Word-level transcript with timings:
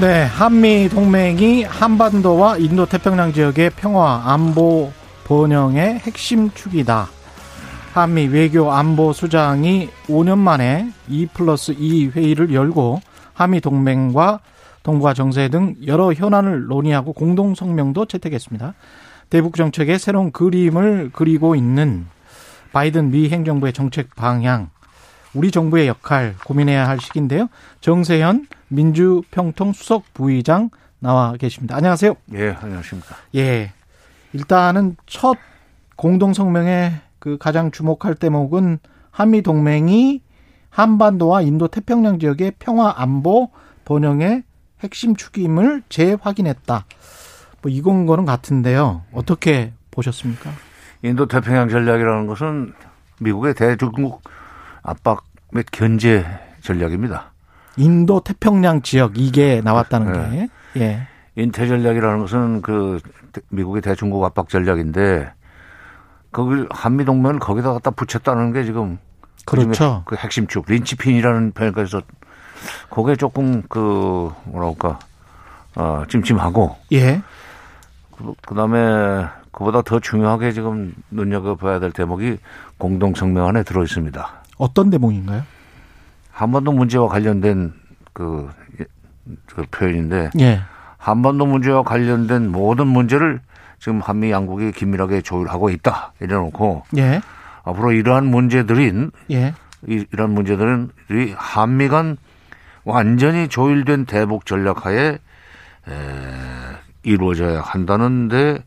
네, 0.00 0.22
한미 0.22 0.88
동맹이 0.88 1.64
한반도와 1.64 2.56
인도 2.56 2.86
태평양 2.86 3.34
지역의 3.34 3.72
평화 3.76 4.22
안보 4.32 4.90
번영의 5.24 5.98
핵심 5.98 6.50
축이다. 6.52 7.06
한미 7.92 8.28
외교 8.28 8.72
안보 8.72 9.12
수장이 9.12 9.90
5년 10.06 10.38
만에 10.38 10.90
2 11.06 11.26
플러스 11.34 11.72
2 11.76 12.12
회의를 12.12 12.54
열고 12.54 13.02
한미 13.34 13.60
동맹과 13.60 14.40
동북아 14.82 15.12
정세 15.12 15.50
등 15.50 15.74
여러 15.86 16.14
현안을 16.14 16.68
논의하고 16.68 17.12
공동 17.12 17.54
성명도 17.54 18.06
채택했습니다. 18.06 18.72
대북 19.28 19.54
정책의 19.56 19.98
새로운 19.98 20.32
그림을 20.32 21.10
그리고 21.12 21.54
있는 21.54 22.06
바이든 22.72 23.10
미 23.10 23.28
행정부의 23.28 23.74
정책 23.74 24.16
방향, 24.16 24.70
우리 25.34 25.50
정부의 25.50 25.88
역할 25.88 26.36
고민해야 26.46 26.88
할 26.88 26.98
시기인데요. 27.00 27.48
정세현 27.82 28.46
민주평통 28.70 29.72
수석 29.72 30.12
부의장 30.14 30.70
나와 30.98 31.34
계십니다. 31.36 31.76
안녕하세요. 31.76 32.14
예, 32.34 32.50
안녕하십니까. 32.50 33.16
예. 33.36 33.72
일단은 34.32 34.96
첫 35.06 35.36
공동 35.96 36.32
성명의 36.32 36.92
그 37.18 37.36
가장 37.38 37.70
주목할 37.70 38.14
대목은 38.14 38.78
한미 39.10 39.42
동맹이 39.42 40.22
한반도와 40.70 41.42
인도 41.42 41.68
태평양 41.68 42.18
지역의 42.18 42.54
평화 42.58 42.94
안보 42.96 43.50
번영의 43.84 44.44
핵심 44.80 45.16
축임을 45.16 45.82
재확인했다. 45.88 46.86
뭐 47.62 47.70
이건 47.70 48.06
거는 48.06 48.24
같은데요. 48.24 49.02
어떻게 49.12 49.72
보셨습니까? 49.90 50.50
인도 51.02 51.26
태평양 51.26 51.68
전략이라는 51.68 52.26
것은 52.26 52.72
미국의 53.20 53.54
대중국 53.54 54.22
압박 54.82 55.24
및 55.52 55.66
견제 55.70 56.24
전략입니다. 56.62 57.29
인도 57.80 58.20
태평양 58.20 58.82
지역 58.82 59.18
이게 59.18 59.60
나왔다는 59.62 60.12
네. 60.12 60.48
게 60.74 60.80
예. 60.80 61.06
인태 61.36 61.66
전략이라는 61.66 62.20
것은 62.20 62.62
그 62.62 63.00
미국의 63.48 63.82
대중국 63.82 64.22
압박 64.24 64.48
전략인데 64.48 65.32
거길 66.32 66.68
한미 66.70 67.04
동맹을 67.04 67.38
거기다 67.38 67.72
갖다 67.72 67.90
붙였다는 67.90 68.52
게 68.52 68.64
지금 68.64 68.98
그렇죠. 69.46 70.02
그 70.06 70.16
핵심축 70.16 70.66
린치핀이라는 70.68 71.52
표현까지서 71.52 72.02
그게 72.90 73.16
조금 73.16 73.62
그 73.68 74.30
뭐랄까 74.44 74.98
어 75.76 76.04
찜찜하고 76.08 76.76
예. 76.92 77.22
그, 78.16 78.34
그다음에 78.46 79.26
그보다 79.50 79.82
더 79.82 79.98
중요하게 79.98 80.52
지금 80.52 80.94
눈여겨봐야 81.10 81.80
될 81.80 81.92
대목이 81.92 82.38
공동 82.78 83.14
성명 83.14 83.48
안에 83.48 83.62
들어 83.62 83.82
있습니다. 83.82 84.42
어떤 84.58 84.90
대목인가요? 84.90 85.42
한반도 86.40 86.72
문제와 86.72 87.06
관련된 87.08 87.74
그, 88.14 88.48
그 89.44 89.62
표현인데 89.70 90.30
예. 90.40 90.62
한반도 90.96 91.44
문제와 91.44 91.82
관련된 91.82 92.50
모든 92.50 92.86
문제를 92.86 93.42
지금 93.78 94.00
한미 94.00 94.30
양국이 94.30 94.72
긴밀하게 94.72 95.20
조율하고 95.20 95.68
있다 95.68 96.14
이래놓고 96.18 96.84
예. 96.96 97.20
앞으로 97.62 97.92
이러한 97.92 98.24
문제들인 98.24 99.10
예. 99.30 99.52
이런 99.86 100.30
문제들은 100.32 100.88
한미 101.36 101.88
간 101.88 102.16
완전히 102.84 103.48
조율된 103.48 104.06
대북 104.06 104.46
전략하에 104.46 105.08
에, 105.08 105.18
이루어져야 107.02 107.60
한다는데 107.60 108.64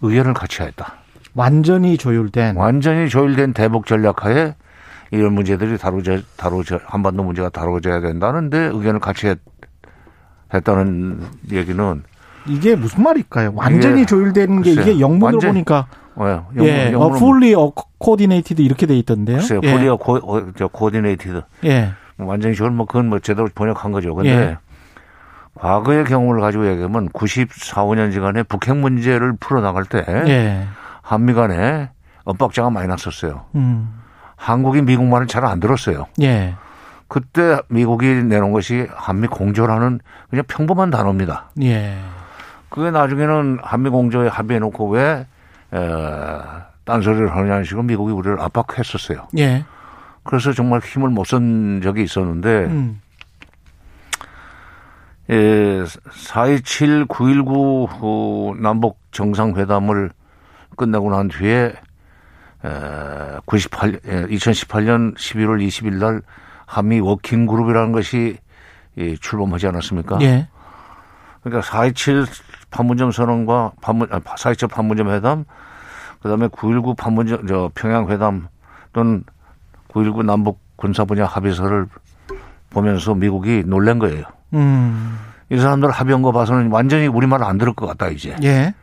의견을 0.00 0.32
같이 0.32 0.62
했다. 0.62 0.94
완전히 1.34 1.98
조율된 1.98 2.54
완전히 2.54 3.08
조율된 3.08 3.52
대북 3.52 3.86
전략하에 3.86 4.54
이런 5.10 5.32
문제들이 5.34 5.78
다루져 5.78 6.18
다루져 6.36 6.80
한반도 6.84 7.22
문제가 7.22 7.48
다루어져야 7.48 8.00
된다는데 8.00 8.70
의견을 8.72 9.00
같이 9.00 9.28
했, 9.28 9.38
했다는 10.52 11.20
얘기는 11.52 12.02
이게 12.46 12.76
무슨 12.76 13.02
말일까요? 13.02 13.52
완전히 13.54 14.06
조율되는 14.06 14.62
게 14.62 14.72
이게 14.72 15.00
영문으로 15.00 15.26
완전, 15.26 15.50
보니까 15.50 15.86
네, 16.16 16.24
영문, 16.56 16.66
예, 16.66 16.94
어, 16.94 17.14
fully 17.16 17.54
coordinated 18.02 18.62
이렇게 18.62 18.86
돼 18.86 18.96
있던데요. 18.98 19.38
글쎄요, 19.38 19.60
예. 19.64 19.68
fully 19.68 19.98
coordinated. 20.76 21.42
예. 21.64 21.92
뭐 22.16 22.28
완전히 22.28 22.54
조율 22.54 22.70
뭐 22.70 22.86
그건 22.86 23.08
뭐 23.08 23.18
제대로 23.18 23.48
번역한 23.54 23.92
거죠. 23.92 24.14
근데 24.14 24.30
예. 24.30 24.58
과거의 25.54 26.04
경험을 26.04 26.40
가지고 26.40 26.68
얘기하면 26.68 27.08
94, 27.10 27.84
5년 27.84 28.12
지간에 28.12 28.42
북핵 28.42 28.76
문제를 28.76 29.36
풀어나갈 29.38 29.84
때 29.84 30.04
예. 30.08 30.66
한미 31.02 31.34
간에 31.34 31.90
엇박자가 32.24 32.70
많이 32.70 32.88
났었어요. 32.88 33.44
음. 33.54 34.05
한국이 34.46 34.80
미국 34.82 35.06
말을 35.06 35.26
잘 35.26 35.44
안 35.44 35.58
들었어요. 35.58 36.06
예. 36.22 36.54
그때 37.08 37.58
미국이 37.68 38.06
내놓은 38.06 38.52
것이 38.52 38.86
한미 38.94 39.26
공조라는 39.26 39.98
그냥 40.30 40.44
평범한 40.46 40.90
단어입니다. 40.90 41.50
예. 41.62 41.98
그게 42.68 42.90
나중에는 42.92 43.58
한미 43.62 43.90
공조에 43.90 44.28
합의해 44.28 44.60
놓고 44.60 44.88
왜, 44.90 45.26
에, 45.72 45.78
딴소리를 46.84 47.34
하느냐는 47.34 47.64
식으로 47.64 47.82
미국이 47.82 48.12
우리를 48.12 48.38
압박했었어요. 48.40 49.26
예. 49.38 49.64
그래서 50.22 50.52
정말 50.52 50.80
힘을 50.80 51.08
못 51.10 51.26
쓴 51.26 51.80
적이 51.82 52.04
있었는데, 52.04 52.48
음. 52.66 53.00
예, 55.30 55.34
4.27, 55.84 57.08
9.19 57.08 58.60
남북 58.60 58.98
정상회담을 59.10 60.10
끝내고 60.76 61.10
난 61.10 61.28
뒤에, 61.28 61.50
에, 61.56 61.72
98, 63.44 64.00
2018년 64.00 65.16
11월 65.16 65.66
20일 65.66 65.94
날 65.94 66.22
한미 66.66 67.00
워킹 67.00 67.46
그룹이라는 67.46 67.92
것이 67.92 68.38
출범하지 69.20 69.66
않았습니까? 69.68 70.18
예. 70.22 70.48
그러니까 71.42 71.68
4.27 71.68 72.26
판문점 72.70 73.12
선언과 73.12 73.72
판문, 73.80 74.08
4.27 74.08 74.70
판문점 74.70 75.10
회담, 75.10 75.44
그 76.20 76.28
다음에 76.28 76.48
9.19 76.48 76.96
판문점, 76.96 77.46
저 77.46 77.70
평양 77.74 78.08
회담 78.08 78.48
또는 78.92 79.22
9.19 79.88 80.24
남북 80.24 80.58
군사 80.74 81.04
분야 81.04 81.24
합의서를 81.24 81.86
보면서 82.70 83.14
미국이 83.14 83.62
놀란 83.64 83.98
거예요. 83.98 84.24
음. 84.54 85.18
이 85.50 85.58
사람들 85.58 85.90
합의한 85.90 86.22
거 86.22 86.32
봐서는 86.32 86.70
완전히 86.72 87.06
우리말 87.06 87.44
안 87.44 87.58
들을 87.58 87.72
것 87.74 87.86
같다, 87.86 88.08
이제. 88.08 88.36
예. 88.42 88.74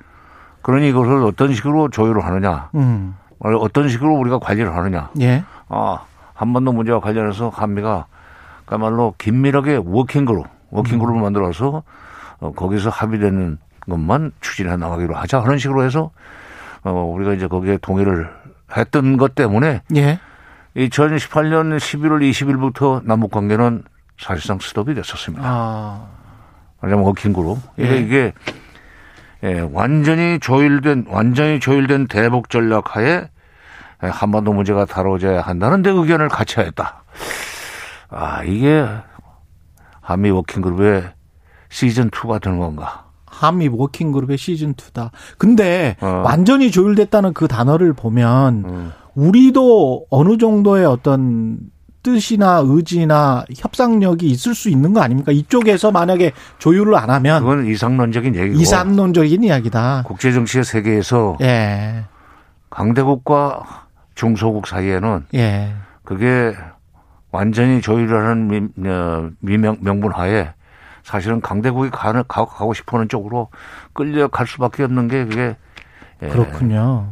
그러니 0.62 0.88
이것을 0.90 1.24
어떤 1.26 1.54
식으로 1.54 1.90
조율을 1.90 2.24
하느냐. 2.24 2.70
음. 2.76 3.16
어떤 3.44 3.90
식으로 3.90 4.16
우리가 4.16 4.40
관리를 4.40 4.76
하느냐. 4.76 5.10
예. 5.22 5.44
아, 5.68 6.00
한반도 6.34 6.72
문제와 6.72 7.00
관련해서 7.00 7.50
한미가 7.50 8.06
그야말로 8.66 9.14
긴밀하게 9.18 9.82
working 9.84 10.26
group, 10.26 10.48
working 10.70 11.00
group을 11.00 11.20
음. 11.20 11.24
만들어서 11.24 11.84
어, 12.40 12.52
거기서 12.54 12.90
합의되는 12.90 13.58
것만 13.90 14.32
추진해 14.40 14.78
나가기로 14.78 15.16
하자 15.16 15.42
하는 15.42 15.58
식으로 15.58 15.84
해서 15.84 16.12
어, 16.84 16.92
우리가 16.92 17.34
이제 17.34 17.48
거기에 17.48 17.78
동의를 17.82 18.30
했던 18.76 19.18
것 19.18 19.36
때문에 19.36 19.82
예. 19.96 20.20
2018년 20.76 21.78
11월 21.78 22.30
20일부터 22.32 23.04
남북 23.04 23.32
관계는 23.32 23.84
사실상 24.18 24.60
스톱이 24.60 24.96
됐었습니다. 24.96 25.44
아. 25.46 26.08
말하자면 26.82 27.06
working 27.06 27.34
group. 27.34 27.60
예. 27.80 27.98
이게 27.98 28.34
예, 29.44 29.60
완전히 29.72 30.40
조율된 30.40 31.06
완전히 31.10 31.60
조율된 31.60 32.08
대북 32.08 32.50
전략하에 32.50 33.28
한반도 34.10 34.54
문제가 34.54 34.86
다뤄져야 34.86 35.42
한다는데 35.42 35.90
의견을 35.90 36.30
같이 36.30 36.60
했다. 36.60 37.04
아 38.10 38.44
이게 38.44 38.86
한미 40.02 40.30
working 40.32 40.68
group의 40.68 41.04
시즌 41.70 42.10
2가 42.10 42.42
되는 42.42 42.60
건가? 42.60 43.06
한미 43.26 43.68
working 43.68 44.03
group의 44.03 44.38
시즌 44.38 44.74
2다. 44.76 45.10
근데 45.38 45.96
어. 46.02 46.22
완전히 46.26 46.70
조율됐다는 46.72 47.34
그 47.34 47.48
단어를 47.48 47.94
보면 47.94 48.64
음. 48.66 48.92
우리도 49.16 50.06
어느 50.10 50.38
정도의 50.38 50.86
어떤 50.86 51.58
뜻이나 52.04 52.62
의지나 52.64 53.46
협상력이 53.56 54.28
있을 54.28 54.54
수 54.54 54.70
있는 54.70 54.94
거 54.94 55.02
아닙니까? 55.02 55.32
이쪽에서 55.32 55.92
만약에 55.92 56.34
조율을 56.60 56.96
안 56.96 57.10
하면 57.10 57.42
그건 57.42 57.66
이상론적인 57.66 58.36
얘기고 58.36 58.60
이상론적인 58.60 59.44
이야기다. 59.44 60.04
국제 60.06 60.32
정치의 60.34 60.66
세계에서 60.66 61.38
예. 61.42 62.04
강대국과 62.70 63.83
중소국 64.16 64.68
사이에는 64.68 65.26
예. 65.36 65.74
그게 66.04 66.54
완전히 67.32 67.82
조율하는 67.82 68.48
미, 68.76 68.88
어, 68.90 69.30
미명 69.40 69.78
명분 69.82 70.12
하에 70.12 70.54
사실은 71.04 71.42
강대국이 71.42 71.90
가는 71.90 72.24
가고 72.28 72.74
싶어 72.74 72.98
하는 72.98 73.10
쪽으로 73.10 73.50
끌려갈 73.94 74.48
수밖에 74.48 74.84
없는 74.84 75.08
게 75.08 75.26
그게 75.26 75.56
예, 76.22 76.28
그렇군요. 76.30 77.10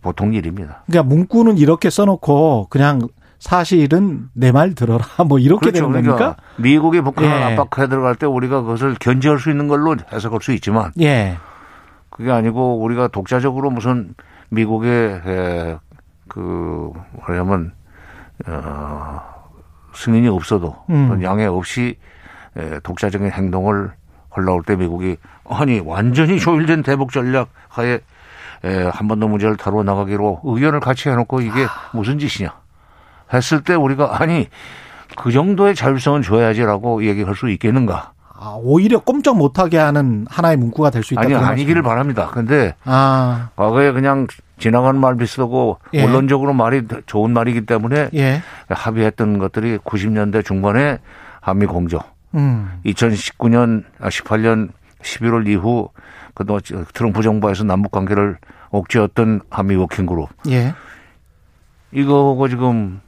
보통 0.00 0.32
일입니다. 0.32 0.82
그러니까 0.86 1.08
문구는 1.14 1.58
이렇게 1.58 1.90
써놓고 1.90 2.68
그냥 2.70 3.08
사실은 3.38 4.28
내 4.32 4.52
말 4.52 4.74
들어라 4.74 5.04
뭐 5.26 5.38
이렇게 5.38 5.70
그렇죠. 5.70 5.80
되는 5.80 5.92
겁니까? 5.92 6.14
그러니까 6.16 6.36
미국이 6.56 7.00
북한을 7.00 7.30
예. 7.30 7.56
압박해 7.56 7.88
들어갈 7.88 8.14
때 8.14 8.26
우리가 8.26 8.62
그것을 8.62 8.94
견제할 9.00 9.38
수 9.38 9.50
있는 9.50 9.68
걸로 9.68 9.96
해석할 10.12 10.40
수 10.42 10.52
있지만 10.52 10.92
예. 11.00 11.36
그게 12.10 12.30
아니고 12.30 12.78
우리가 12.82 13.08
독자적으로 13.08 13.70
무슨 13.70 14.14
미국의 14.50 15.22
에, 15.26 15.78
그 16.28 16.92
뭐냐면 17.12 17.72
어, 18.46 19.20
승인이 19.94 20.28
없어도 20.28 20.76
음. 20.90 21.22
양해 21.22 21.46
없이 21.46 21.96
예, 22.58 22.80
독자적인 22.82 23.30
행동을 23.30 23.92
올라올 24.36 24.62
때 24.62 24.76
미국이 24.76 25.16
아니 25.48 25.80
완전히 25.80 26.38
조율된 26.38 26.82
대북 26.82 27.12
전략 27.12 27.48
하에 27.68 28.00
예, 28.64 28.90
한반도 28.92 29.28
문제를 29.28 29.56
다루어 29.56 29.82
나가기로 29.82 30.42
의견을 30.44 30.80
같이 30.80 31.08
해놓고 31.08 31.40
이게 31.40 31.66
무슨 31.92 32.18
짓이냐 32.18 32.52
했을 33.32 33.62
때 33.62 33.74
우리가 33.74 34.20
아니 34.20 34.48
그 35.16 35.32
정도의 35.32 35.74
자율성은 35.74 36.22
줘야지라고 36.22 37.04
얘기할 37.04 37.34
수 37.34 37.48
있겠는가? 37.50 38.12
아, 38.42 38.56
오히려 38.58 38.98
꼼짝 39.00 39.36
못하게 39.36 39.76
하는 39.76 40.26
하나의 40.30 40.56
문구가 40.56 40.88
될 40.88 41.02
수 41.02 41.12
있다. 41.12 41.20
아니 41.20 41.34
아니기를 41.34 41.82
바랍니다. 41.82 42.30
근데 42.32 42.74
아. 42.84 43.50
과거에 43.54 43.92
그냥 43.92 44.26
지나가는 44.58 44.98
말 44.98 45.16
비슷하고 45.16 45.78
예. 45.92 46.02
원론적으로 46.02 46.54
말이 46.54 46.82
좋은 47.06 47.32
말이기 47.32 47.66
때문에 47.66 48.08
예. 48.14 48.42
합의했던 48.68 49.38
것들이 49.38 49.76
90년대 49.78 50.44
중반에 50.44 50.98
한미 51.42 51.66
공조, 51.66 52.00
음. 52.34 52.80
2019년, 52.86 53.84
18년 54.00 54.70
11월 55.02 55.46
이후 55.46 55.88
그동안 56.34 56.62
트럼프 56.94 57.22
정부에서 57.22 57.64
남북 57.64 57.92
관계를 57.92 58.38
옥죄었던 58.70 59.40
한미 59.50 59.76
워킹 59.76 60.06
그룹. 60.06 60.28
예. 60.48 60.74
이거하고 61.92 62.48
지금 62.48 63.00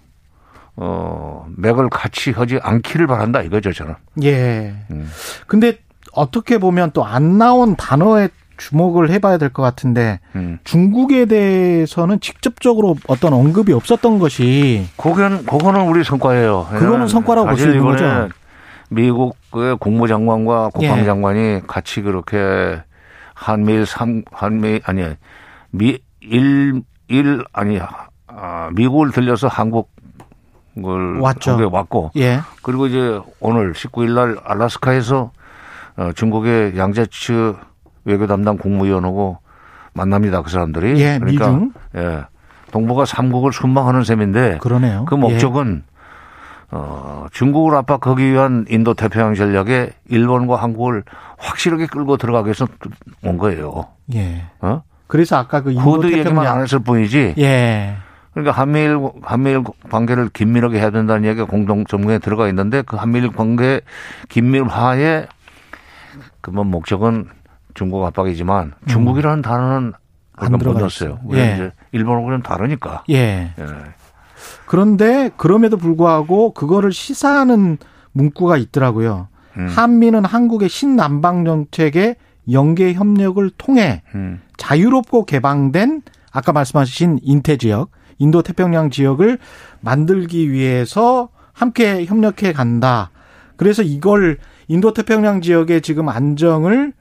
어, 0.77 1.47
맥을 1.57 1.89
같이 1.91 2.31
하지 2.31 2.59
않기를 2.63 3.07
바란다 3.07 3.43
이거죠, 3.43 3.73
저는. 3.73 3.95
예. 4.23 4.75
음. 4.91 5.11
근데 5.47 5.79
어떻게 6.13 6.59
보면 6.59 6.91
또 6.93 7.05
안 7.05 7.39
나온 7.39 7.77
단어에 7.77 8.29
주목을 8.57 9.11
해봐야 9.11 9.39
될 9.39 9.49
것 9.51 9.63
같은데 9.63 10.21
음. 10.37 10.59
중국에 10.65 11.25
대해서는 11.27 12.21
직접적으로 12.21 12.97
어떤 13.09 13.33
언급이 13.33 13.73
없었던 13.73 14.19
것이 14.19 14.87
그건 14.97 15.45
그거는 15.47 15.89
우리 15.89 16.05
성과예요. 16.05 16.69
그거는 16.71 17.09
성과라고 17.09 17.49
볼 17.49 17.57
수 17.59 17.69
있는 17.69 17.83
거죠. 17.85 18.29
미국의 18.91 19.77
국무장관과 19.79 20.71
국방장관이 20.75 21.39
예. 21.41 21.63
같이 21.67 22.03
그렇게 22.03 22.81
한미일 23.35 23.87
삼 23.87 24.23
한미 24.31 24.81
아니 24.85 25.03
미일 25.71 26.83
일 27.09 27.45
아니 27.53 27.79
아, 28.27 28.71
미국을 28.75 29.11
들려서 29.11 29.49
한국 29.49 29.91
걸 30.81 31.21
왔죠. 31.21 31.59
왔고 31.71 32.13
예. 32.17 32.41
그리고 32.63 32.87
이제 32.87 33.21
오늘 33.41 33.73
19일 33.73 34.13
날 34.13 34.37
알라스카에서 34.45 35.31
어, 35.97 36.11
중국의 36.15 36.77
양재츠 36.79 37.55
외교 38.05 38.27
담당 38.27 38.57
국무위원하고 38.57 39.39
만납니다. 39.93 40.43
그 40.43 40.51
사람들이. 40.51 40.99
예, 41.01 41.19
그러니까 41.19 41.49
미중. 41.49 41.73
예. 41.97 42.23
동북아 42.71 43.05
3국을 43.05 43.53
순방하는 43.53 44.03
셈인데 44.05 44.59
그러네요. 44.59 45.05
그 45.05 45.15
목적은 45.15 45.83
예. 45.87 45.93
어, 46.71 47.27
중국을 47.33 47.77
압박하기 47.77 48.33
위한 48.33 48.65
인도 48.71 48.95
태평양 48.95 49.35
전략에 49.35 49.91
일본과 50.09 50.57
한국을 50.57 51.05
확실하게 51.37 51.87
끌고 51.87 52.17
들어가기 52.17 52.47
위해서 52.47 52.67
온 53.23 53.37
거예요. 53.37 53.89
예. 54.15 54.47
어? 54.61 54.83
그래서 55.07 55.37
아까 55.37 55.61
그 55.61 55.71
인도 55.73 56.01
태평양 56.01 56.19
얘기만 56.21 56.47
안 56.47 56.63
했을 56.63 56.79
뿐이지. 56.79 57.35
예. 57.37 57.97
그러니까 58.32 58.52
한미일 58.52 58.99
한미일 59.23 59.62
관계를 59.90 60.31
긴밀하게 60.31 60.79
해야 60.79 60.90
된다는 60.90 61.29
얘기가 61.29 61.46
공동 61.46 61.84
정문에 61.84 62.19
들어가 62.19 62.49
있는데 62.49 62.82
그 62.82 62.96
한미일 62.96 63.31
관계 63.31 63.82
긴밀화의 64.29 65.26
그뭐 66.40 66.64
목적은 66.64 67.29
중국 67.75 68.05
압박이지만 68.05 68.73
음. 68.79 68.87
중국이라는 68.87 69.43
단어는 69.43 69.93
안 70.37 70.58
들어갔어요. 70.58 71.20
예. 71.34 71.55
이제 71.55 71.73
일본하고는 71.93 72.43
다르니까. 72.43 73.05
예. 73.11 73.52
예. 73.58 73.67
그런데 74.67 75.31
그럼에도 75.37 75.76
불구하고 75.76 76.52
그거를 76.55 76.93
시사하는 76.93 77.78
문구가 78.12 78.56
있더라고요. 78.56 79.28
음. 79.58 79.69
한미는 79.69 80.25
한국의 80.25 80.69
신남방 80.69 81.44
정책의 81.44 82.17
연계 82.50 82.94
협력을 82.94 83.49
통해 83.58 84.02
음. 84.14 84.40
자유롭고 84.56 85.26
개방된 85.26 86.02
아까 86.32 86.52
말씀하신 86.52 87.19
인태 87.23 87.56
지역 87.58 87.90
인도 88.23 88.43
태평양 88.43 88.91
지역을 88.91 89.39
만들기 89.81 90.53
위해서 90.53 91.29
함께 91.53 92.05
협력해 92.05 92.53
간다. 92.53 93.11
그래서 93.57 93.83
이걸 93.83 94.39
인도 94.69 94.93
태평양 94.93 95.41
지역의 95.41 95.83
지금 95.83 96.09
안정을 96.09 96.93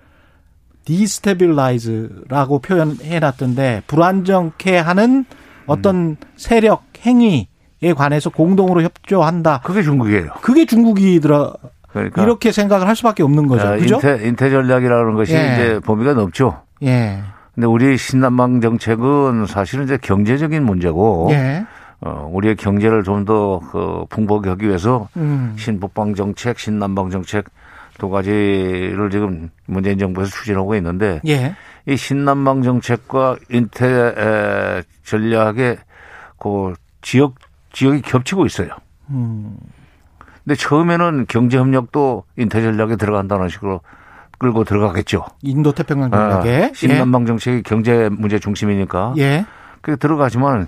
destabilize라고 0.85 2.59
표현해 2.59 3.19
놨던데 3.19 3.83
불안정케 3.85 4.77
하는 4.77 5.25
어떤 5.67 5.95
음. 5.95 6.15
세력 6.35 6.85
행위에 7.05 7.93
관해서 7.95 8.31
공동으로 8.31 8.81
협조한다. 8.81 9.61
그게 9.63 9.83
중국이에요. 9.83 10.31
그게 10.41 10.65
중국이더라. 10.65 11.53
그러니까 11.89 12.23
이렇게 12.23 12.51
생각을 12.51 12.87
할 12.87 12.95
수밖에 12.95 13.21
없는 13.21 13.47
거죠. 13.47 13.67
아, 13.67 13.77
그죠? 13.77 13.95
인태, 13.95 14.27
인태 14.27 14.49
전략이라는 14.49 15.13
것이 15.13 15.33
예. 15.33 15.53
이제 15.53 15.79
범위가 15.85 16.13
넓죠. 16.13 16.61
예. 16.83 17.21
근데 17.61 17.71
우리 17.71 17.95
신남방 17.95 18.59
정책은 18.59 19.45
사실은 19.45 19.83
이제 19.83 19.95
경제적인 19.95 20.63
문제고 20.63 21.27
예. 21.29 21.63
어, 21.99 22.27
우리의 22.33 22.55
경제를 22.55 23.03
좀 23.03 23.23
더 23.23 23.61
그 23.71 24.05
풍부하게 24.09 24.49
하기 24.49 24.67
위해서 24.67 25.09
음. 25.15 25.53
신북방 25.59 26.15
정책, 26.15 26.57
신남방 26.57 27.11
정책 27.11 27.45
두 27.99 28.09
가지를 28.09 29.11
지금 29.11 29.51
문재인 29.67 29.99
정부에서 29.99 30.31
추진하고 30.31 30.73
있는데 30.77 31.21
예. 31.27 31.55
이 31.85 31.95
신남방 31.95 32.63
정책과 32.63 33.37
인태 33.51 34.83
전략의 35.03 35.77
그 36.39 36.73
지역 37.03 37.35
지역이 37.73 38.01
겹치고 38.01 38.47
있어요. 38.47 38.69
음. 39.11 39.55
근데 40.43 40.55
처음에는 40.55 41.27
경제 41.29 41.59
협력도 41.59 42.23
인태 42.37 42.59
전략에 42.59 42.95
들어간다는 42.95 43.49
식으로 43.49 43.81
끌고 44.41 44.63
들어가겠죠. 44.63 45.23
인도 45.43 45.71
태평양 45.71 46.09
전략에 46.09 46.63
아, 46.63 46.73
신남방 46.73 47.27
정책이 47.27 47.61
경제 47.61 48.09
문제 48.09 48.39
중심이니까. 48.39 49.13
예. 49.19 49.45
그 49.81 49.97
들어가지만 49.97 50.65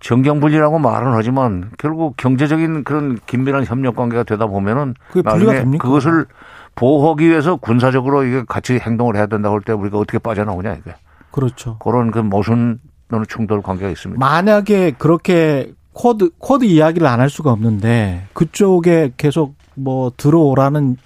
정경분리라고 0.00 0.80
말은 0.80 1.12
하지만 1.12 1.70
결국 1.78 2.16
경제적인 2.16 2.82
그런 2.82 3.16
긴밀한 3.26 3.64
협력 3.64 3.94
관계가 3.94 4.24
되다 4.24 4.46
보면은 4.46 4.94
나중에 5.22 5.78
그것을 5.78 6.26
보호하기 6.74 7.28
위해서 7.28 7.54
군사적으로 7.56 8.24
이게 8.24 8.42
같이 8.48 8.80
행동을 8.80 9.14
해야 9.14 9.26
된다고 9.26 9.54
할 9.54 9.60
때 9.62 9.72
우리가 9.72 9.98
어떻게 9.98 10.18
빠져나오냐 10.18 10.72
이게. 10.74 10.92
그렇죠. 11.30 11.78
그런 11.78 12.10
그 12.10 12.18
모순 12.18 12.80
또는 13.08 13.24
충돌 13.28 13.62
관계가 13.62 13.88
있습니다. 13.88 14.18
만약에 14.18 14.92
그렇게 14.98 15.72
쿼드 15.92 16.30
쿼드 16.38 16.64
이야기를 16.64 17.06
안 17.06 17.20
할 17.20 17.30
수가 17.30 17.52
없는데 17.52 18.26
그쪽에 18.32 19.12
계속 19.16 19.54
뭐 19.76 20.10
들어오라는 20.16 20.96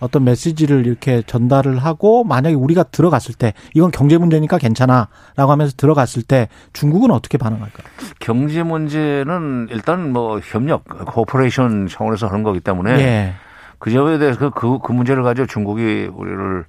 어떤 0.00 0.24
메시지를 0.24 0.86
이렇게 0.86 1.22
전달을 1.22 1.78
하고 1.78 2.24
만약에 2.24 2.54
우리가 2.54 2.84
들어갔을 2.84 3.34
때 3.34 3.54
이건 3.74 3.90
경제 3.90 4.18
문제니까 4.18 4.58
괜찮아라고 4.58 5.50
하면서 5.50 5.74
들어갔을 5.76 6.22
때 6.22 6.48
중국은 6.72 7.10
어떻게 7.10 7.38
반응할까요? 7.38 7.86
경제 8.18 8.62
문제는 8.62 9.68
일단 9.70 10.12
뭐 10.12 10.40
협력, 10.40 10.84
cooperation 10.84 11.88
차원에서 11.88 12.26
하는 12.26 12.42
거기 12.42 12.60
때문에 12.60 12.90
예. 13.00 13.34
그 13.78 13.90
점에 13.90 14.18
대해서 14.18 14.38
그, 14.38 14.50
그, 14.50 14.78
그 14.78 14.92
문제를 14.92 15.22
가지고 15.22 15.46
중국이 15.46 16.10
우리를 16.12 16.64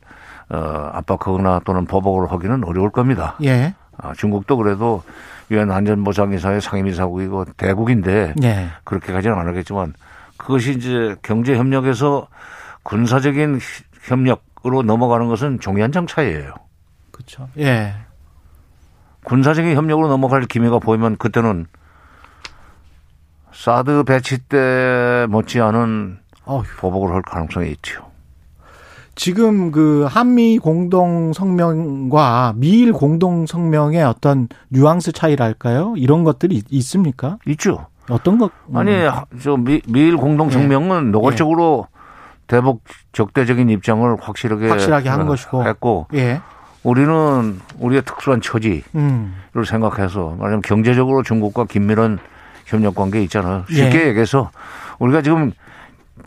어, 0.49 0.57
압박하거나 0.93 1.61
또는 1.65 1.85
보복을 1.85 2.31
하기는 2.31 2.63
어려울 2.63 2.91
겁니다. 2.91 3.35
예. 3.43 3.73
아, 3.97 4.13
중국도 4.13 4.57
그래도 4.57 5.03
유엔 5.51 5.71
안전보장이사회 5.71 6.61
상임이사국이고 6.61 7.45
대국인데 7.57 8.33
예. 8.43 8.67
그렇게 8.83 9.13
가지는 9.13 9.37
않았겠지만 9.37 9.93
그것이 10.37 10.73
이제 10.73 11.15
경제 11.21 11.55
협력에서 11.55 12.27
군사적인 12.85 13.59
협력으로 14.03 14.83
넘어가는 14.83 15.27
것은 15.27 15.59
종이한 15.59 15.91
차이예요. 16.07 16.53
그렇죠. 17.11 17.49
예. 17.57 17.95
군사적인 19.25 19.75
협력으로 19.75 20.07
넘어갈 20.07 20.41
기미가 20.41 20.79
보이면 20.79 21.17
그때는 21.17 21.65
사드 23.51 24.03
배치 24.03 24.37
때 24.37 25.25
못지않은 25.29 26.19
어휴. 26.45 26.63
보복을 26.77 27.15
할 27.15 27.21
가능성이 27.23 27.71
있죠. 27.71 28.05
지금 29.15 29.71
그 29.71 30.05
한미 30.07 30.59
공동 30.59 31.33
성명과 31.33 32.53
미일 32.57 32.91
공동 32.91 33.47
성명의 33.47 34.03
어떤 34.03 34.47
뉘앙스 34.69 35.13
차이랄까요? 35.13 35.95
이런 35.97 36.23
것들이 36.23 36.61
있 36.69 36.81
습니까? 36.81 37.39
있죠. 37.47 37.87
어떤 38.09 38.37
것? 38.37 38.51
아니, 38.73 38.91
저 39.41 39.57
미, 39.57 39.81
미일 39.87 40.17
공동 40.17 40.51
성명은 40.51 41.07
예. 41.07 41.11
노골적으로 41.11 41.87
예. 41.89 41.94
대북 42.47 42.83
적대적인 43.13 43.69
입장을 43.69 44.17
확실하게 44.21 44.69
확실하게 44.69 45.09
한 45.09 45.25
것이고 45.25 45.63
했고 45.67 46.07
예. 46.13 46.41
우리는 46.83 47.59
우리의 47.79 48.03
특수한 48.03 48.41
처지를 48.41 48.83
음. 48.95 49.35
생각해서 49.65 50.35
말하자면 50.37 50.61
경제적으로 50.61 51.23
중국과 51.23 51.65
긴밀한 51.65 52.19
협력 52.65 52.95
관계 52.95 53.21
있잖아요. 53.23 53.63
쉽게 53.69 54.03
예. 54.03 54.07
얘기해서 54.09 54.51
우리가 54.99 55.21
지금 55.21 55.51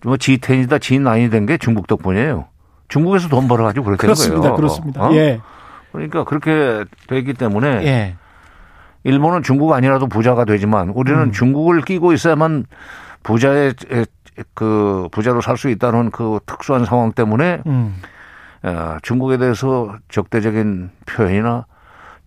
뭐 0.05 0.17
G10이다 0.17 0.79
G9이 0.81 1.31
된 1.31 1.47
게 1.47 1.57
중국 1.59 1.87
덕분이에요. 1.87 2.47
중국에서 2.89 3.29
돈 3.29 3.47
벌어가지고 3.49 3.85
그렇게 3.85 4.07
그렇습니다. 4.07 4.41
거예요. 4.41 4.57
그렇습니다. 4.57 5.07
어? 5.07 5.13
예. 5.15 5.41
그러니까 5.93 6.25
그렇게 6.25 6.85
되기 7.07 7.35
때문에 7.35 7.69
예. 7.87 8.17
일본은 9.05 9.43
중국 9.43 9.73
아니라도 9.73 10.07
부자가 10.09 10.45
되지만 10.45 10.91
우리는 10.91 11.19
음. 11.21 11.33
중국을 11.33 11.83
끼고 11.83 12.13
있어야만 12.13 12.67
부자의 13.23 13.75
그 14.55 15.09
부자로 15.13 15.41
살 15.41 15.57
수 15.57 15.69
있다는 15.71 16.11
그 16.11 16.39
특수한 16.47 16.85
상황 16.85 17.13
때문에 17.13 17.63
음. 17.67 17.97
어, 18.63 18.97
중국에 19.03 19.37
대해서 19.39 19.95
적대적인 20.09 20.91
표현이나 21.07 21.67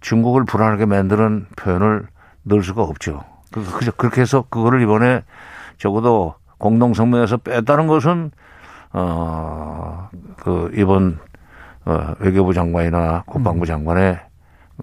중국을 0.01 0.46
불안하게 0.46 0.86
만드는 0.86 1.48
표현을 1.56 2.08
넣을 2.44 2.63
수가 2.63 2.82
없죠. 2.84 3.24
그- 3.51 3.63
그- 3.63 3.91
그렇게 3.91 4.22
해서 4.22 4.46
그거를 4.50 4.82
이번에 4.82 5.24
적어도 5.77 6.36
공동성명에서 6.58 7.38
뺐다는 7.38 7.88
것은 7.88 8.32
어 8.94 10.10
그 10.38 10.72
이번 10.75 11.20
어, 11.86 12.13
외교부 12.20 12.53
장관이나 12.53 13.24
국방부 13.25 13.65
장관의 13.65 14.20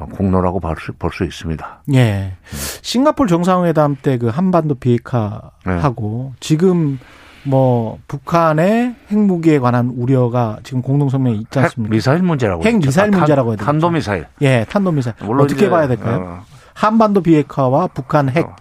공로라고 0.07 0.61
볼수 0.99 1.25
있습니다. 1.25 1.83
예. 1.95 2.35
싱가폴 2.83 3.26
정상회담 3.28 3.97
때 4.02 4.19
그 4.19 4.28
한반도 4.28 4.75
비핵화하고 4.76 6.33
지금 6.40 6.99
뭐 7.45 7.99
북한의 8.09 8.95
핵무기에 9.11 9.59
관한 9.59 9.93
우려가 9.97 10.59
지금 10.64 10.83
공동성명에 10.83 11.37
있지 11.37 11.59
핵 11.59 11.64
않습니까? 11.67 11.95
미사일 11.95 12.23
문제라고 12.23 12.62
핵. 12.64 12.76
미사일 12.78 13.11
탄- 13.11 13.21
문제라고 13.21 13.50
해야 13.50 13.57
되겠죠. 13.57 13.67
탄도 13.67 13.90
미사일. 13.90 14.26
예, 14.43 14.67
탄도 14.69 14.93
미사일. 14.93 15.14
물론 15.23 15.45
어떻게 15.45 15.71
봐야 15.71 15.87
될까요? 15.87 16.17
어, 16.40 16.45
한반도 16.75 17.23
비핵화와 17.23 17.88
북한 17.88 18.28
핵. 18.28 18.47
어, 18.47 18.57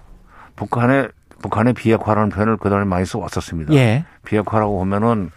북한의 0.56 1.10
북한의 1.42 1.74
비핵화라는 1.74 2.30
표현을 2.30 2.58
그동안에 2.58 2.86
많이 2.88 3.06
써왔었습니다. 3.06 3.74
예. 3.74 4.06
비핵화라고 4.26 4.78
보면은 4.80 5.32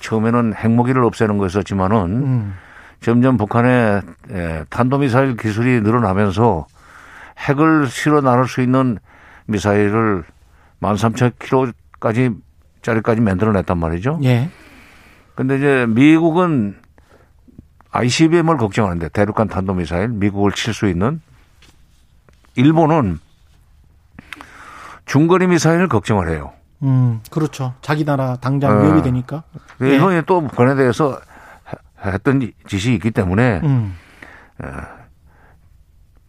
처음에는 0.00 0.54
핵무기를 0.54 1.02
없애는 1.04 1.38
거였었지만은 1.38 1.96
음. 2.06 2.54
점점 3.00 3.36
북한의 3.36 4.02
예, 4.30 4.64
탄도미사일 4.68 5.36
기술이 5.36 5.80
늘어나면서 5.80 6.66
핵을 7.38 7.86
실어 7.88 8.20
나눌 8.20 8.46
수 8.46 8.60
있는 8.60 8.98
미사일을 9.46 10.24
13,000km까지 10.82 12.36
짜리까지 12.82 13.20
만들어냈단 13.22 13.78
말이죠. 13.78 14.20
예. 14.24 14.50
근데 15.34 15.56
이제 15.56 15.86
미국은 15.88 16.76
ICBM을 17.92 18.56
걱정하는데 18.58 19.08
대륙간 19.08 19.48
탄도미사일 19.48 20.08
미국을 20.08 20.52
칠 20.52 20.74
수 20.74 20.86
있는 20.86 21.20
일본은 22.56 23.18
중거리 25.06 25.46
미사일을 25.46 25.88
걱정을 25.88 26.28
해요. 26.30 26.52
음, 26.82 27.20
그렇죠. 27.30 27.74
자기 27.80 28.04
나라 28.04 28.36
당장 28.36 28.78
어. 28.78 28.82
위협이 28.82 29.02
되니까. 29.02 29.42
예. 29.82 29.88
일본이 29.94 30.22
또 30.26 30.40
북한에 30.42 30.74
대해서 30.74 31.12
해- 31.12 31.18
했던 32.04 32.52
짓이 32.66 32.94
있기 32.94 33.10
때문에 33.10 33.60
음. 33.62 33.94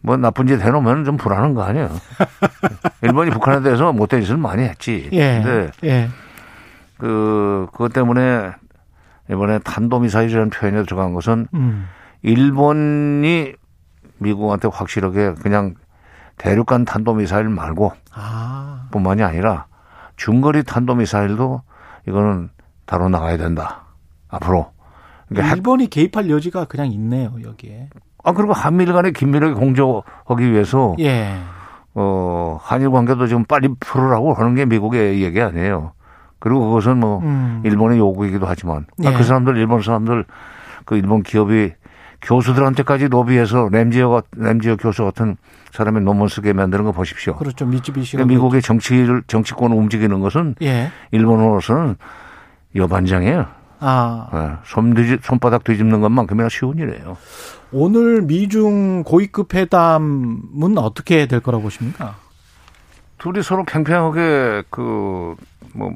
뭐 0.00 0.16
나쁜 0.16 0.46
짓 0.46 0.60
해놓으면 0.60 1.04
좀 1.04 1.16
불안한 1.16 1.54
거 1.54 1.62
아니에요. 1.62 1.90
일본이 3.02 3.30
북한에 3.30 3.62
대해서 3.62 3.92
못된 3.92 4.20
짓을 4.22 4.36
많이 4.36 4.64
했지. 4.64 5.08
예. 5.12 5.40
근데 5.42 5.70
예. 5.84 6.08
그 6.98 7.66
그것 7.72 7.92
때문에 7.92 8.52
이번에 9.30 9.60
탄도미사일이라는 9.60 10.50
표현에 10.50 10.82
들어간 10.84 11.14
것은 11.14 11.46
음. 11.54 11.88
일본이 12.22 13.54
미국한테 14.18 14.68
확실하게 14.72 15.34
그냥 15.34 15.74
대륙간 16.38 16.84
탄도미사일 16.84 17.48
말고 17.48 17.92
아. 18.12 18.88
뿐만이 18.90 19.22
아니라 19.22 19.66
중거리 20.16 20.64
탄도미사일도 20.64 21.62
이거는 22.08 22.50
다뤄 22.86 23.08
나가야 23.08 23.36
된다. 23.36 23.84
앞으로. 24.28 24.72
그러니까 25.32 25.48
핵- 25.50 25.56
일본이 25.58 25.86
개입할 25.88 26.28
여지가 26.30 26.64
그냥 26.66 26.88
있네요, 26.92 27.32
여기에. 27.42 27.88
아 28.24 28.32
그리고 28.32 28.52
한미일 28.52 28.92
간의 28.92 29.12
긴밀하게 29.12 29.54
공조하기 29.54 30.52
위해서 30.52 30.94
예. 31.00 31.34
어 31.94 32.58
한일 32.62 32.90
관계도 32.90 33.26
지금 33.26 33.44
빨리 33.44 33.68
풀으라고 33.80 34.34
하는 34.34 34.54
게 34.54 34.64
미국의 34.64 35.22
얘기 35.22 35.40
아니에요. 35.40 35.92
그리고 36.38 36.68
그것은 36.68 36.98
뭐 36.98 37.18
음. 37.20 37.62
일본의 37.64 37.98
요구이기도 37.98 38.46
하지만 38.46 38.86
아, 39.04 39.10
예. 39.10 39.12
그 39.14 39.22
사람들 39.24 39.56
일본 39.56 39.82
사람들 39.82 40.24
그 40.84 40.96
일본 40.96 41.22
기업이 41.22 41.72
교수들한테까지 42.22 43.08
로비해서 43.08 43.68
램지어 43.72 44.22
램지어 44.36 44.76
교수 44.76 45.02
같은 45.04 45.36
사람이 45.72 46.00
논문 46.00 46.28
쓰게 46.28 46.52
만드는 46.52 46.84
거 46.84 46.92
보십시오. 46.92 47.34
그렇죠. 47.36 47.66
미쯔비시가. 47.66 48.18
그러니까 48.18 48.34
미국의 48.34 48.62
정치를 48.62 49.22
정치권을 49.26 49.76
움직이는 49.76 50.20
것은 50.20 50.54
예. 50.62 50.90
일본으로서는 51.10 51.96
여반장이에요. 52.76 53.46
아. 53.82 54.28
예, 54.32 54.56
손 54.64 54.94
뒤집, 54.94 55.24
손바닥 55.24 55.64
뒤집는 55.64 56.00
것만큼이나 56.00 56.48
쉬운 56.48 56.78
일이에요. 56.78 57.16
오늘 57.72 58.22
미중 58.22 59.02
고위급 59.02 59.54
회담은 59.54 60.76
어떻게 60.78 61.26
될 61.26 61.40
거라고 61.40 61.62
보십니까? 61.64 62.14
둘이 63.18 63.42
서로 63.42 63.64
팽팽하게 63.64 64.62
그 64.70 65.34
뭐 65.74 65.90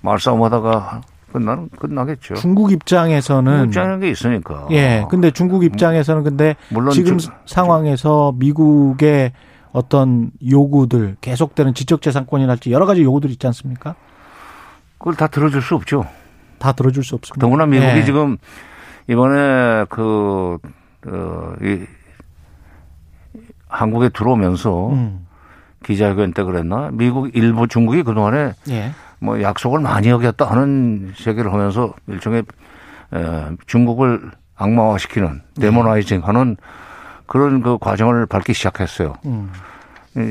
말싸움하다가 0.00 1.02
끝나는 1.32 1.68
끝나겠죠. 1.78 2.34
중국 2.36 2.72
입장에서는 2.72 3.66
입장하는 3.66 4.00
게 4.00 4.08
있으니까. 4.10 4.66
예. 4.70 5.04
근데 5.10 5.30
중국 5.30 5.64
입장에서는 5.64 6.22
근데 6.24 6.56
물론 6.70 6.92
지금 6.92 7.18
주- 7.18 7.28
상황에서 7.46 8.32
미국의 8.36 9.32
어떤 9.72 10.30
요구들 10.48 11.16
계속되는 11.20 11.74
지적재산권이랄지 11.74 12.70
여러 12.72 12.86
가지 12.86 13.02
요구들이 13.02 13.32
있지 13.34 13.46
않습니까? 13.48 13.94
그걸 14.98 15.16
다 15.16 15.26
들어줄 15.26 15.60
수 15.60 15.74
없죠. 15.74 16.06
다 16.64 16.72
들어줄 16.72 17.04
수 17.04 17.14
없습니다. 17.14 17.44
더구나 17.44 17.66
미국이 17.66 17.98
예. 17.98 18.04
지금 18.04 18.38
이번에 19.06 19.84
그, 19.90 20.56
어, 21.06 21.52
이, 21.60 21.84
한국에 23.68 24.08
들어오면서 24.08 24.88
음. 24.92 25.26
기자회견 25.84 26.32
때 26.32 26.42
그랬나? 26.42 26.88
미국, 26.92 27.36
일부, 27.36 27.68
중국이 27.68 28.02
그동안에 28.02 28.54
예. 28.70 28.92
뭐 29.18 29.42
약속을 29.42 29.80
많이 29.80 30.10
어겼다 30.10 30.46
하는 30.50 31.12
얘기를 31.26 31.52
하면서 31.52 31.92
일종의 32.06 32.44
에, 33.12 33.50
중국을 33.66 34.30
악마화시키는 34.56 35.42
데모나이징 35.60 36.22
하는 36.24 36.56
그런 37.26 37.60
그 37.60 37.76
과정을 37.76 38.24
밟기 38.24 38.54
시작했어요. 38.54 39.14
음. 39.26 39.52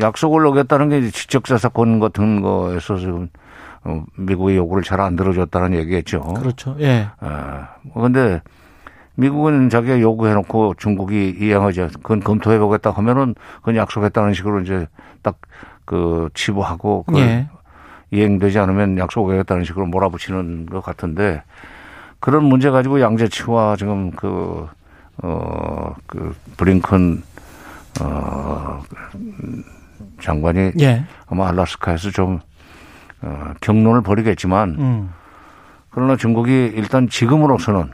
약속을 0.01 0.43
어겼다는 0.47 0.89
게 0.89 1.11
지적자사건 1.11 1.99
같은 1.99 2.41
거에서 2.41 2.97
지금 2.97 3.29
어, 3.85 4.03
미국의 4.17 4.57
요구를 4.57 4.83
잘 4.83 4.99
안 4.99 5.15
들어줬다는 5.15 5.73
얘기겠죠. 5.79 6.21
그렇죠. 6.21 6.75
예. 6.79 7.07
그런데 7.93 8.41
미국은 9.15 9.69
자기가 9.69 9.99
요구해놓고 9.99 10.75
중국이 10.77 11.37
이행하지 11.39 11.81
않, 11.81 11.89
그건 11.89 12.19
검토해보겠다 12.21 12.91
하면은 12.91 13.35
그건 13.57 13.75
약속했다는 13.75 14.33
식으로 14.33 14.61
이제 14.61 14.87
딱 15.21 15.35
그 15.85 16.29
치부하고 16.33 17.03
그걸 17.03 17.21
예. 17.21 17.49
이행되지 18.11 18.59
않으면 18.59 18.97
약속하겠다는 18.97 19.63
식으로 19.65 19.85
몰아붙이는 19.87 20.67
것 20.67 20.81
같은데 20.81 21.43
그런 22.19 22.45
문제 22.45 22.69
가지고 22.69 23.01
양재치와 23.01 23.75
지금 23.75 24.11
그, 24.11 24.67
어, 25.23 25.95
그 26.07 26.33
브링컨, 26.55 27.21
어, 28.01 28.81
장관이 30.21 30.71
예. 30.79 31.03
아마 31.27 31.49
알라스카에서 31.49 32.11
좀, 32.11 32.39
어, 33.23 33.53
경론을 33.61 34.01
벌이겠지만 34.01 34.75
음. 34.77 35.09
그러나 35.89 36.15
중국이 36.15 36.71
일단 36.75 37.07
지금으로서는 37.07 37.89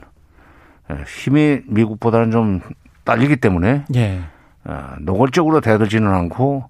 예, 0.90 1.04
힘이 1.06 1.60
미국보다는 1.66 2.30
좀 2.30 2.60
딸리기 3.04 3.36
때문에 3.36 3.84
예. 3.94 4.20
어, 4.64 4.94
노골적으로 5.00 5.60
대들지는 5.60 6.12
않고 6.12 6.64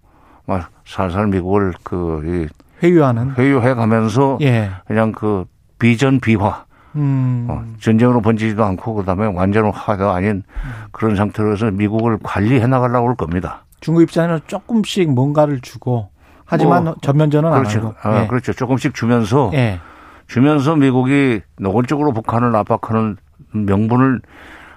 막 0.47 0.71
살살 0.85 1.29
미국을 1.29 1.73
그 1.83 2.23
이, 2.25 2.85
회유하는. 2.85 3.35
회유해 3.37 3.75
가면서 3.75 4.39
예. 4.43 4.71
그냥 4.87 5.13
그 5.13 5.45
비전 5.79 6.21
비화 6.21 6.65
음. 6.97 7.47
어, 7.49 7.65
전쟁으로 7.79 8.21
번지지도 8.21 8.65
않고 8.65 8.95
그다음에 8.95 9.27
완전 9.27 9.71
화가 9.71 10.15
아닌 10.15 10.43
그런 10.91 11.17
상태로 11.17 11.53
해서 11.53 11.71
미국을 11.71 12.19
관리해 12.23 12.67
나가려고 12.67 13.09
할 13.09 13.15
겁니다. 13.15 13.65
중국 13.81 14.03
입장에는 14.03 14.41
조금씩 14.47 15.11
뭔가를 15.11 15.61
주고 15.61 16.11
하지만 16.51 16.85
뭐, 16.85 16.97
전면전은 17.01 17.53
안 17.53 17.63
그렇죠. 17.63 17.95
아, 18.03 18.23
예. 18.23 18.27
그렇죠. 18.27 18.53
조금씩 18.53 18.93
주면서 18.95 19.51
예. 19.55 19.79
주면서 20.27 20.75
미국이 20.75 21.41
노골적으로 21.59 22.13
북한을 22.13 22.55
압박하는 22.57 23.17
명분을 23.53 24.21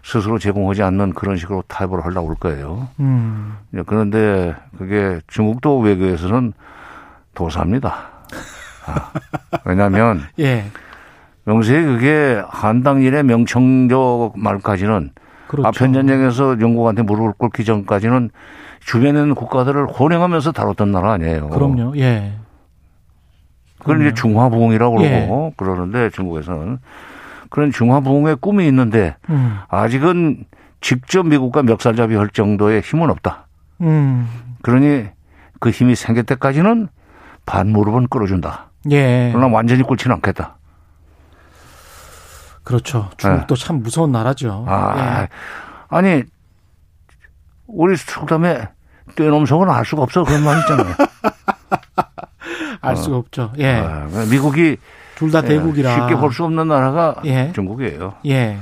스스로 0.03 0.37
제공하지 0.37 0.83
않는 0.83 1.13
그런 1.13 1.37
식으로 1.37 1.63
타협을 1.67 2.05
하려고 2.05 2.29
할 2.29 2.35
거예요. 2.35 2.89
음. 2.99 3.57
예, 3.73 3.81
그런데 3.85 4.55
그게 4.77 5.19
중국도 5.27 5.79
외교에서는 5.79 6.53
도사입니다. 7.33 7.95
아, 8.85 9.11
왜냐하면 9.65 10.21
예. 10.39 10.65
명세히 11.45 11.83
그게 11.83 12.41
한당일의 12.47 13.23
명청조 13.23 14.33
말까지는 14.35 15.11
그렇죠. 15.47 15.67
아편 15.67 15.93
전쟁에서 15.93 16.59
영국한테 16.59 17.01
무릎을 17.01 17.33
꿇기 17.37 17.65
전까지는 17.65 18.29
주변에 18.85 19.19
있는 19.19 19.35
국가들을 19.35 19.87
호령하면서 19.87 20.51
다뤘던 20.51 20.91
나라 20.91 21.13
아니에요. 21.13 21.49
그럼요. 21.49 21.97
예. 21.97 22.33
그걸 23.79 24.01
이제 24.01 24.13
중화부흥이라고 24.13 25.03
예. 25.03 25.09
그러고 25.09 25.53
그러는데 25.57 26.09
중국에서는 26.09 26.79
그런 27.49 27.71
중화부흥의 27.71 28.37
꿈이 28.37 28.65
있는데 28.67 29.15
음. 29.29 29.59
아직은 29.67 30.45
직접 30.81 31.25
미국과 31.27 31.63
멱살잡이 31.63 32.15
할 32.15 32.29
정도의 32.29 32.81
힘은 32.81 33.09
없다. 33.09 33.47
음. 33.81 34.27
그러니 34.61 35.07
그 35.59 35.69
힘이 35.69 35.95
생길 35.95 36.23
때까지는 36.23 36.87
반 37.45 37.69
무릎은 37.69 38.07
끌어준다. 38.07 38.69
예. 38.91 39.29
그러나 39.33 39.53
완전히 39.53 39.83
꿇지는 39.83 40.15
않겠다. 40.15 40.57
그렇죠. 42.63 43.09
중국도 43.17 43.55
참 43.55 43.81
무서운 43.83 44.11
나라죠. 44.11 44.65
아, 44.67 45.23
예. 45.23 45.27
아니 45.89 46.23
우리 47.73 47.95
속담에 47.97 48.67
떼놈성은 49.15 49.69
알 49.69 49.85
수가 49.85 50.03
없어 50.03 50.23
그런 50.23 50.43
말 50.43 50.59
있잖아요. 50.59 50.95
알 52.81 52.97
수가 52.97 53.17
없죠. 53.17 53.51
예. 53.59 53.75
아, 53.77 54.07
미국이 54.29 54.77
둘다 55.15 55.41
대국이라. 55.41 55.93
쉽게 55.95 56.15
볼 56.15 56.31
수 56.33 56.43
없는 56.43 56.67
나라가 56.67 57.15
예. 57.25 57.51
중국이에요. 57.53 58.15
예. 58.27 58.57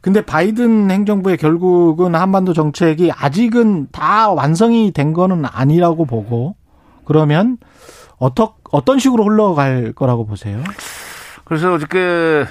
근데 0.00 0.20
바이든 0.20 0.90
행정부의 0.90 1.36
결국은 1.36 2.14
한반도 2.14 2.52
정책이 2.52 3.10
아직은 3.16 3.88
다 3.90 4.30
완성이 4.30 4.92
된 4.92 5.12
거는 5.12 5.44
아니라고 5.46 6.04
보고 6.04 6.54
그러면 7.04 7.58
어떠, 8.18 8.54
어떤 8.70 8.98
식으로 8.98 9.24
흘러갈 9.24 9.92
거라고 9.94 10.26
보세요? 10.26 10.62
그래서 11.44 11.74
어저께 11.74 11.98
에, 11.98 12.44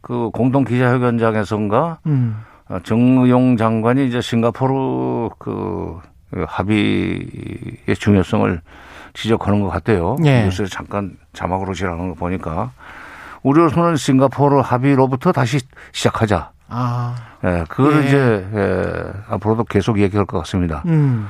그 0.00 0.30
공동 0.32 0.64
기자회견장에선가 0.64 1.98
음. 2.06 2.36
어, 2.68 2.78
정의용 2.82 3.56
장관이 3.56 4.06
이제 4.06 4.20
싱가포르 4.20 5.30
그 5.38 6.00
합의의 6.46 7.94
중요성을 7.98 8.60
지적하는 9.14 9.60
것 9.62 9.68
같아요. 9.68 10.16
예. 10.24 10.44
뉴스에 10.44 10.66
잠깐 10.66 11.16
자막으로 11.32 11.72
지나가는 11.72 12.08
거 12.08 12.14
보니까 12.14 12.72
우리로서는 13.42 13.96
싱가포르 13.96 14.60
합의로부터 14.60 15.32
다시 15.32 15.60
시작하자. 15.92 16.50
아. 16.68 17.14
예, 17.44 17.64
그거를 17.68 18.02
예. 18.02 18.06
이제 18.06 18.46
예, 18.54 19.12
앞으로도 19.28 19.64
계속 19.64 20.00
얘기할 20.00 20.26
것 20.26 20.38
같습니다. 20.38 20.82
음. 20.86 21.28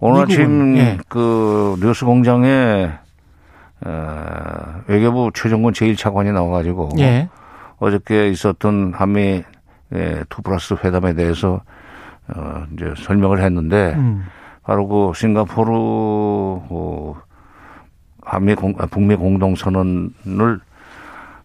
오늘 0.00 0.26
미국은, 0.26 0.72
아침 0.72 0.78
예. 0.78 0.98
그 1.08 1.76
뉴스 1.80 2.04
공장에 2.06 2.90
어, 3.84 4.82
외교부 4.86 5.30
최종근 5.34 5.72
제1차관이 5.72 6.32
나와가지고 6.32 6.90
예. 6.98 7.28
어저께 7.78 8.30
있었던 8.30 8.94
한미 8.96 9.44
예, 9.94 10.24
two 10.28 10.42
plus 10.42 10.74
회담에 10.74 11.14
대해서 11.14 11.62
어, 12.28 12.64
이제 12.74 12.92
설명을 12.96 13.42
했는데 13.42 13.94
음. 13.96 14.26
바로 14.62 14.86
그 14.86 15.12
싱가포르 15.14 15.72
어, 15.74 17.14
한미 18.22 18.54
공, 18.54 18.74
아, 18.78 18.86
북미 18.86 19.16
공동 19.16 19.54
선언을 19.54 20.60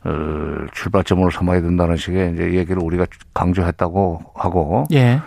어, 0.03 0.65
출발점으로 0.73 1.29
삼아야 1.29 1.61
된다는 1.61 1.95
식의 1.95 2.33
이제 2.33 2.53
얘기를 2.53 2.81
우리가 2.83 3.05
강조했다고 3.33 4.33
하고 4.35 4.83
예. 4.91 5.21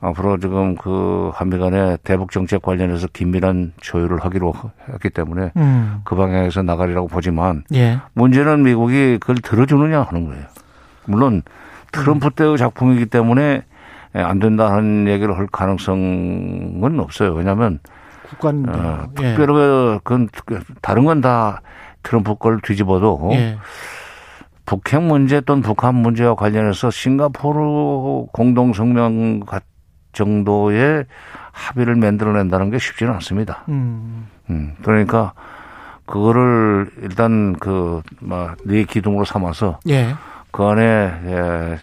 앞으로 0.00 0.38
지금 0.38 0.76
그 0.76 1.30
한미 1.34 1.58
간의 1.58 1.98
대북 2.04 2.30
정책 2.30 2.62
관련해서 2.62 3.08
긴밀한 3.12 3.72
조율을 3.80 4.24
하기로 4.24 4.54
했기 4.94 5.10
때문에 5.10 5.52
음. 5.56 6.00
그 6.04 6.14
방향에서 6.16 6.62
나가리라고 6.62 7.08
보지만 7.08 7.64
예. 7.74 7.98
문제는 8.14 8.62
미국이 8.62 9.18
그걸 9.20 9.36
들어주느냐 9.36 10.02
하는 10.02 10.26
거예요. 10.26 10.44
물론 11.06 11.42
트럼프 11.92 12.30
때의 12.30 12.56
작품이기 12.58 13.06
때문에 13.06 13.62
안 14.14 14.38
된다는 14.38 15.06
얘기를 15.08 15.36
할 15.36 15.46
가능성은 15.46 16.98
없어요. 17.00 17.32
왜냐하면 17.34 17.78
국가인데. 18.30 18.72
어, 18.72 19.08
예. 19.20 19.34
특별히 19.34 19.98
그건 20.04 20.28
다른 20.82 21.04
건 21.04 21.20
다 21.20 21.60
트럼프 22.02 22.34
걸 22.36 22.60
뒤집어도 22.60 23.30
예. 23.32 23.56
북핵 24.64 25.02
문제 25.02 25.40
또는 25.40 25.62
북한 25.62 25.94
문제와 25.94 26.34
관련해서 26.34 26.90
싱가포르 26.90 28.26
공동 28.32 28.72
성명 28.72 29.40
같- 29.40 29.62
정도의 30.12 31.04
합의를 31.52 31.94
만들어낸다는 31.96 32.70
게 32.70 32.78
쉽지는 32.78 33.12
않습니다. 33.14 33.64
음. 33.68 34.26
음, 34.48 34.74
그러니까 34.82 35.34
그거를 36.06 36.90
일단 37.02 37.54
그, 37.60 38.00
막, 38.20 38.56
네 38.64 38.84
기둥으로 38.84 39.24
삼아서 39.26 39.78
예. 39.88 40.14
그 40.56 40.64
안에, 40.64 40.82
예, 40.82 41.78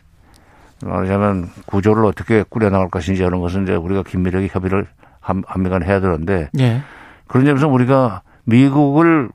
말하자면 0.84 1.48
구조를 1.68 2.06
어떻게 2.06 2.42
꾸려나갈 2.42 2.90
것인지 2.90 3.22
하는 3.22 3.40
것은 3.40 3.64
이제 3.64 3.76
우리가 3.76 4.02
긴밀하게 4.02 4.48
협의를 4.52 4.88
한, 5.20 5.44
한미간 5.46 5.84
해야 5.84 6.02
되는데 6.02 6.50
예. 6.60 6.82
그런 7.28 7.46
점에서 7.46 7.68
우리가 7.68 8.24
미국을 8.46 9.30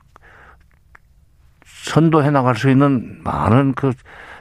선도해 1.63 2.31
나갈 2.31 2.57
수 2.57 2.69
있는 2.69 3.21
많은 3.23 3.75
그 3.75 3.93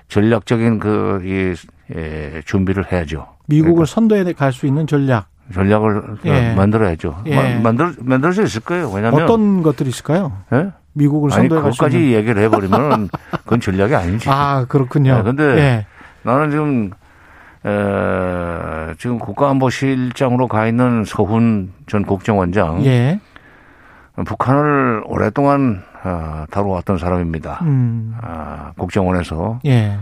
전략적인 0.08 0.80
그, 0.80 1.20
이, 1.22 1.94
예, 1.94 2.42
준비를 2.44 2.90
해야죠. 2.90 3.24
미국을 3.46 3.86
선도해 3.86 4.32
갈 4.32 4.52
수 4.52 4.66
있는 4.66 4.88
전략. 4.88 5.28
전략을 5.54 6.18
예. 6.26 6.54
만들어야죠. 6.54 7.22
예. 7.26 7.36
마- 7.36 7.60
만들, 7.62 7.94
만들 8.00 8.32
수 8.32 8.42
있을 8.42 8.60
거예요. 8.62 8.90
왜냐면. 8.90 9.22
어떤 9.22 9.62
것들이 9.62 9.88
있을까요? 9.90 10.32
예? 10.52 10.70
미국을 10.92 11.32
아니, 11.32 11.48
그것까지. 11.48 12.12
얘기를 12.14 12.42
해버리면 12.42 13.08
그건 13.44 13.60
전략이 13.60 13.94
아니지. 13.94 14.28
아, 14.30 14.66
그렇군요. 14.68 15.16
네, 15.16 15.22
근데 15.22 15.42
예. 15.58 15.86
나는 16.22 16.50
지금, 16.50 16.90
에, 17.64 18.94
지금 18.98 19.18
국가안보실장으로 19.18 20.48
가 20.48 20.66
있는 20.66 21.04
서훈 21.06 21.72
전 21.86 22.04
국정원장. 22.04 22.84
예. 22.84 23.20
북한을 24.26 25.02
오랫동안 25.06 25.82
아, 26.02 26.46
다뤄왔던 26.50 26.98
사람입니다. 26.98 27.60
음. 27.62 28.14
아, 28.20 28.72
국정원에서 28.76 29.60
예. 29.66 29.96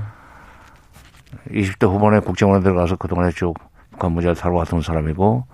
20대 1.51 1.87
후반에 1.87 2.21
국정원에 2.21 2.63
들어가서 2.63 2.97
그동안에 2.97 3.31
쭉 3.33 3.55
북한 3.97 4.13
문제를 4.13 4.37
다뤄왔던 4.37 4.83
사람이고 4.83 5.45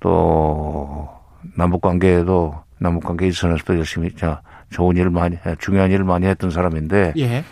또 0.00 1.08
남북 1.56 1.82
관계에도 1.82 2.62
남북 2.78 3.04
관계 3.04 3.26
일선에서도 3.26 3.78
열심히 3.78 4.14
자 4.16 4.40
좋은 4.70 4.96
일을 4.96 5.10
많이 5.10 5.36
해, 5.36 5.54
중요한 5.58 5.90
일을 5.90 6.04
많이 6.04 6.26
했던 6.26 6.50
사람인데 6.50 7.12
예. 7.18 7.44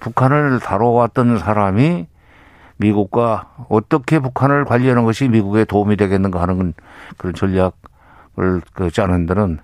북한을 0.00 0.60
다뤄왔던 0.60 1.38
사람이 1.38 2.06
미국과 2.76 3.66
어떻게 3.68 4.18
북한을 4.18 4.64
관리하는 4.64 5.04
것이 5.04 5.28
미국에 5.28 5.64
도움이 5.64 5.96
되겠는가 5.96 6.42
하는 6.42 6.74
그런 7.16 7.34
전략을 7.34 8.60
그 8.74 8.90
짜는 8.90 9.26
데는 9.26 9.60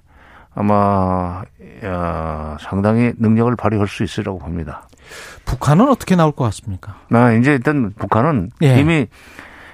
아마 0.55 1.43
야, 1.85 2.57
상당히 2.61 3.13
능력을 3.19 3.55
발휘할 3.57 3.89
수 3.89 4.05
있으리라고 4.05 4.39
봅니다. 4.39 4.89
북한은 5.45 5.89
어떻게 5.89 6.15
나올 6.15 6.33
것 6.33 6.45
같습니까? 6.45 6.95
나 7.09 7.33
이제 7.33 7.53
일단 7.53 7.93
북한은 7.99 8.51
예. 8.63 8.79
이미 8.79 9.09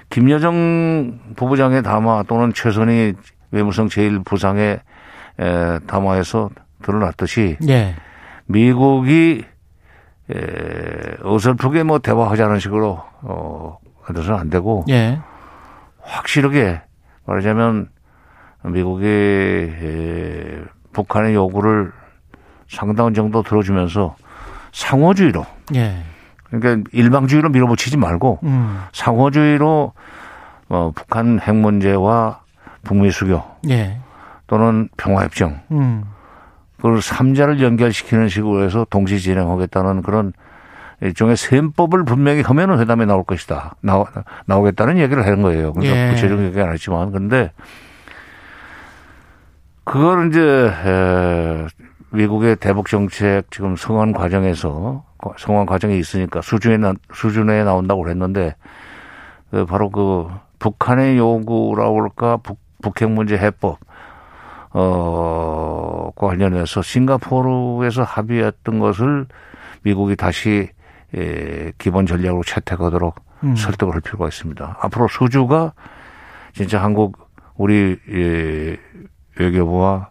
김여정 0.09 1.19
부부장의 1.35 1.83
담화 1.83 2.23
또는 2.23 2.53
최선희 2.53 3.13
외무성 3.51 3.87
제1부상의 3.87 4.79
에, 5.39 5.79
담화에서 5.87 6.49
드러났듯이 6.81 7.57
예. 7.67 7.95
미국이 8.45 9.43
에, 10.29 10.35
어설프게 11.23 11.83
뭐 11.83 11.99
대화하자는 11.99 12.59
식으로 12.59 13.01
어 13.21 13.77
해서는 14.09 14.39
안 14.39 14.49
되고 14.49 14.85
예. 14.89 15.19
확실하게 16.01 16.81
말하자면 17.25 17.89
미국이 18.63 19.05
에, 19.05 20.61
북한의 20.93 21.35
요구를 21.35 21.91
상당한 22.69 23.13
정도 23.13 23.43
들어주면서 23.43 24.15
상호주의로 24.71 25.45
예. 25.75 26.03
그러니까 26.49 26.89
일방주의로 26.93 27.49
밀어붙이지 27.49 27.97
말고 27.97 28.39
음. 28.43 28.81
상호주의로 28.93 29.93
어, 30.69 30.91
북한 30.95 31.39
핵 31.39 31.55
문제와 31.55 32.41
북미 32.83 33.11
수교 33.11 33.43
예. 33.69 33.99
또는 34.47 34.89
평화협정 34.97 35.59
음. 35.71 36.03
그걸 36.77 37.01
삼자를 37.01 37.61
연결시키는 37.61 38.29
식으로 38.29 38.63
해서 38.63 38.85
동시 38.89 39.19
진행하겠다는 39.19 40.03
그런 40.03 40.33
일종의 41.01 41.37
셈법을 41.37 42.05
분명히 42.05 42.41
하면은 42.41 42.79
회담에 42.79 43.05
나올 43.05 43.23
것이다. 43.23 43.75
나오, 43.81 44.07
나오겠다는 44.45 44.97
얘기를 44.97 45.23
하는 45.25 45.41
거예요. 45.43 45.73
그러니까 45.73 45.95
예. 45.95 46.11
구체적인 46.11 46.45
얘기 46.45 46.59
안 46.59 46.71
했지만. 46.71 47.11
그런데 47.11 47.51
그걸 49.83 50.29
이제, 50.29 50.41
에, 50.41 51.67
미국의 52.09 52.55
대북 52.55 52.87
정책 52.87 53.43
지금 53.51 53.75
성한 53.75 54.13
과정에서 54.13 55.03
성한 55.37 55.65
과정에 55.65 55.95
있으니까 55.97 56.41
수준에, 56.41 56.77
나- 56.77 56.93
수준에 57.13 57.63
나온다고 57.63 58.03
그랬는데 58.03 58.55
그 59.51 59.65
바로 59.65 59.89
그 59.89 60.27
북한의 60.59 61.17
요구라고 61.17 62.01
할까 62.03 62.37
북, 62.37 62.59
북핵 62.81 63.09
문제 63.09 63.37
해법 63.37 63.79
어, 64.71 66.11
관련해서 66.15 66.81
싱가포르에서 66.81 68.03
합의했던 68.03 68.79
것을 68.79 69.25
미국이 69.83 70.15
다시 70.15 70.69
에, 71.15 71.71
기본 71.77 72.05
전략으로 72.05 72.43
채택하도록 72.43 73.15
음. 73.43 73.55
설득을 73.55 73.93
할 73.93 74.01
필요가 74.01 74.27
있습니다. 74.27 74.77
앞으로 74.81 75.07
수주가 75.07 75.73
진짜 76.53 76.81
한국 76.83 77.27
우리 77.55 77.97
예, 78.11 78.77
외교부와 79.39 80.09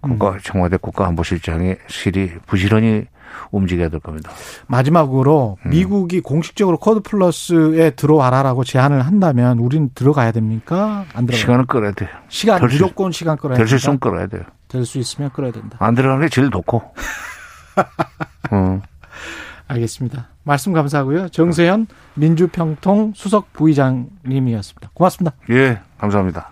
국가 0.00 0.36
청와대 0.42 0.76
국가안보실장의 0.76 1.78
실이 1.88 2.32
부지런히 2.46 3.06
움직여야 3.50 3.88
될 3.88 4.00
겁니다. 4.00 4.30
마지막으로 4.66 5.58
음. 5.64 5.70
미국이 5.70 6.20
공식적으로 6.20 6.78
쿼드 6.78 7.00
플러스에 7.00 7.90
들어와라라고 7.90 8.64
제안을 8.64 9.02
한다면 9.06 9.58
우리는 9.58 9.90
들어가야 9.94 10.32
됩니까? 10.32 11.04
안 11.14 11.26
들어가? 11.26 11.38
시간을 11.40 11.66
끌어야 11.66 11.92
돼요. 11.92 12.08
시간 12.28 12.60
될 12.60 12.68
무조건 12.68 13.12
수, 13.12 13.18
시간 13.20 13.36
끌어야 13.36 13.56
될수 13.56 13.76
있으면 13.76 13.98
끌어야 13.98 14.26
돼요. 14.26 14.42
될 14.68 14.84
수 14.84 14.98
있으면 14.98 15.30
끌어야 15.30 15.52
된다. 15.52 15.76
안 15.80 15.94
들어가는 15.94 16.24
게 16.26 16.28
제일 16.28 16.50
좋고. 16.50 16.82
음. 18.52 18.82
알겠습니다. 19.68 20.28
말씀 20.44 20.72
감사하고요. 20.72 21.28
정세현 21.30 21.88
민주평통 22.14 23.12
수석 23.16 23.52
부의장님이었습니다. 23.52 24.90
고맙습니다. 24.94 25.36
예, 25.50 25.80
감사합니다. 25.98 26.50